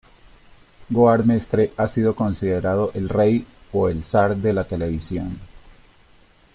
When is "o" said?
3.71-3.87